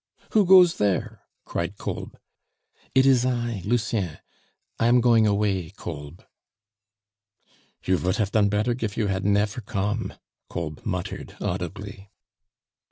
"Who 0.31 0.47
goes 0.47 0.77
there?" 0.79 1.21
cried 1.45 1.77
Kolb. 1.77 2.17
"It 2.95 3.05
is 3.05 3.23
I, 3.23 3.61
Lucien; 3.63 4.17
I 4.79 4.87
am 4.87 4.99
going 4.99 5.27
away, 5.27 5.69
Kolb." 5.69 6.25
"You 7.85 7.97
vould 7.99 8.17
haf 8.17 8.31
done 8.31 8.49
better 8.49 8.73
gif 8.73 8.97
you 8.97 9.09
at 9.09 9.23
nefer 9.23 9.61
kom," 9.61 10.15
Kolb 10.49 10.83
muttered 10.87 11.37
audibly. 11.39 12.09